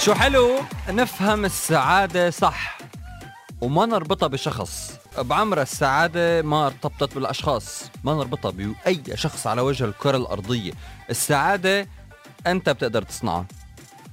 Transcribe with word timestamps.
شو 0.00 0.14
حلو؟ 0.14 0.60
نفهم 0.88 1.44
السعادة 1.44 2.30
صح 2.30 2.78
وما 3.60 3.86
نربطها 3.86 4.26
بشخص. 4.26 4.98
بعمر 5.18 5.62
السعادة 5.62 6.42
ما 6.42 6.66
ارتبطت 6.66 7.14
بالأشخاص 7.14 7.90
ما 8.04 8.14
نربطها 8.14 8.50
بأي 8.50 9.02
شخص 9.14 9.46
على 9.46 9.60
وجه 9.60 9.84
الكرة 9.84 10.16
الأرضية. 10.16 10.72
السعادة 11.10 11.86
أنت 12.46 12.70
بتقدر 12.70 13.02
تصنعها 13.02 13.46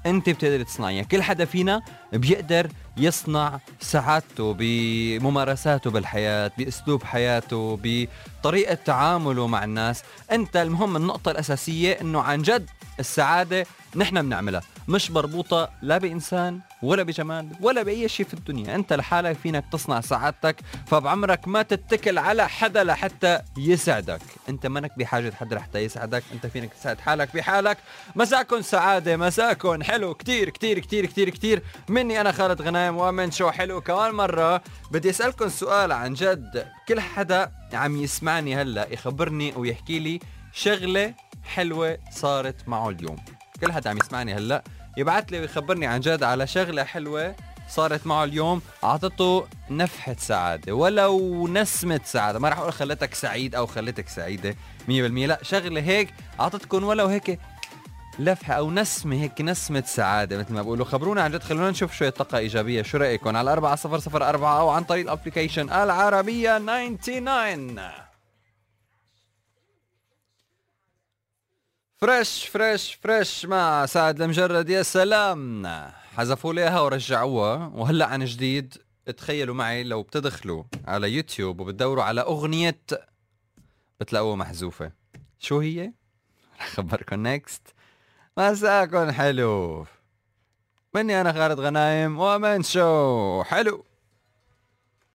أنت 0.05 0.29
بتقدر 0.29 0.63
تصنعيها. 0.63 1.03
كل 1.03 1.23
حدا 1.23 1.45
فينا 1.45 1.81
بيقدر 2.13 2.69
يصنع 2.97 3.59
سعادته 3.79 4.55
بممارساته 4.59 5.91
بالحياة 5.91 6.51
بأسلوب 6.57 7.03
حياته 7.03 7.79
بطريقة 7.83 8.73
تعامله 8.73 9.47
مع 9.47 9.63
الناس. 9.63 10.03
أنت 10.31 10.57
المهم 10.57 10.95
النقطة 10.95 11.31
الأساسية 11.31 12.01
أنه 12.01 12.21
عن 12.21 12.41
جد 12.41 12.69
السعادة 12.99 13.65
نحن 13.95 14.21
بنعملها. 14.21 14.61
مش 14.87 15.11
مربوطة 15.11 15.69
لا 15.81 15.97
بإنسان 15.97 16.59
ولا 16.83 17.03
بجمال 17.03 17.47
ولا 17.61 17.83
بأي 17.83 18.09
شيء 18.09 18.25
في 18.25 18.33
الدنيا. 18.33 18.75
أنت 18.75 18.93
لحالك 18.93 19.37
فينك 19.43 19.65
تصنع 19.71 20.01
سعادتك 20.01 20.55
فبعمرك 20.87 21.47
ما 21.47 21.61
تتكل 21.61 22.17
على 22.17 22.49
حدا 22.49 22.83
لحتى 22.83 23.39
يسعدك. 23.57 24.21
أنت 24.49 24.67
منك 24.67 24.91
بحاجة 24.97 25.33
حدا 25.33 25.55
لحتى 25.55 25.79
يسعدك. 25.79 26.23
أنت 26.33 26.45
فينك 26.45 26.73
تساعد 26.73 26.99
حالك 26.99 27.35
بحالك. 27.35 27.77
مساكن 28.15 28.61
سعادة 28.61 29.17
مساكن 29.17 29.83
حلو 29.83 30.13
كتير 30.13 30.49
كتير 30.49 30.79
كتير 30.79 31.05
كتير 31.05 31.29
كتير. 31.29 31.63
مني 31.97 32.21
أنا 32.21 32.31
خالد 32.31 32.61
غنايم 32.61 32.97
ومن 32.97 33.31
شو 33.31 33.51
حلو 33.51 33.81
كمان 33.81 34.11
مرة. 34.13 34.61
بدي 34.91 35.09
أسألكم 35.09 35.49
سؤال 35.49 35.91
عن 35.91 36.13
جد. 36.13 36.67
كل 36.87 36.99
حدا 36.99 37.51
عم 37.73 37.97
يسمعني 37.97 38.55
هلأ 38.55 38.93
يخبرني 38.93 39.53
ويحكي 39.55 39.99
لي 39.99 40.19
شغلة 40.53 41.13
حلوة 41.43 41.97
صارت 42.11 42.67
معه 42.67 42.89
اليوم. 42.89 43.15
كل 43.61 43.71
حدا 43.71 43.89
عم 43.89 43.97
يسمعني 43.97 44.33
هلأ 44.33 44.63
يبعث 44.97 45.23
لي 45.31 45.39
ويخبرني 45.39 45.85
عن 45.85 45.99
جد 45.99 46.23
على 46.23 46.47
شغلة 46.47 46.83
حلوة 46.83 47.35
صارت 47.69 48.07
معه 48.07 48.23
اليوم. 48.23 48.61
أعطته 48.83 49.47
نفحة 49.69 50.15
سعادة 50.19 50.73
ولو 50.73 51.47
نسمة 51.47 52.01
سعادة. 52.03 52.39
ما 52.39 52.49
راح 52.49 52.59
أقول 52.59 52.73
خلتك 52.73 53.13
سعيد 53.13 53.55
أو 53.55 53.65
خلتك 53.65 54.09
سعيدة 54.09 54.55
100% 54.87 54.91
لا 55.27 55.39
شغلة 55.41 55.81
هيك 55.81 56.13
اعطتكم 56.39 56.83
ولو 56.83 57.07
هيك 57.07 57.39
لفحة 58.19 58.53
أو 58.53 58.71
نسمة 58.71 59.15
هيك 59.15 59.41
نسمة 59.41 59.83
سعادة 59.87 60.37
مثل 60.37 60.53
ما 60.53 60.61
بقولوا. 60.61 60.85
خبرونا 60.85 61.21
عن 61.21 61.31
جد 61.31 61.43
خلونا 61.43 61.69
نشوف 61.69 61.93
شوية 61.93 62.09
طاقة 62.09 62.37
إيجابية. 62.37 62.81
شو 62.81 62.97
رايكم 62.97 63.37
على 63.37 63.51
4004 63.51 64.59
أو 64.59 64.69
عن 64.69 64.83
طريق 64.83 65.03
الابلكيشن 65.03 65.69
العربية 65.69 66.57
99 66.57 67.81
fresh 71.97 72.47
fresh 72.47 72.93
fresh 72.93 73.45
مع 73.45 73.85
سعد 73.85 74.21
لمجرد. 74.21 74.69
يا 74.69 74.83
سلام. 74.83 75.67
حذفوا 76.17 76.53
لي 76.53 76.61
إياها 76.61 76.81
ورجعوها. 76.81 77.71
وهلأ 77.75 78.05
عن 78.05 78.25
جديد 78.25 78.77
تخيلوا 79.17 79.55
معي 79.55 79.83
لو 79.83 80.03
بتدخلوا 80.03 80.63
على 80.85 81.11
يوتيوب 81.11 81.59
وبتدوروا 81.59 82.03
على 82.03 82.21
أغنية 82.21 82.79
بتلاقوها 83.99 84.35
محذوفة. 84.35 84.91
شو 85.39 85.59
هي؟ 85.59 85.91
رح 86.59 86.65
اخبركم 86.65 87.27
next 87.27 87.76
مساكن 88.37 89.11
حلو. 89.11 89.85
مني 90.93 91.21
أنا 91.21 91.33
خالد 91.33 91.59
غنايم 91.59 92.19
ومن 92.19 92.63
شو؟ 92.63 93.43
حلو. 93.43 93.86